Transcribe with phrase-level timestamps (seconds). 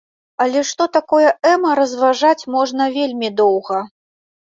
[0.45, 3.89] Але што такое эма разважаць можна вельмі доўга.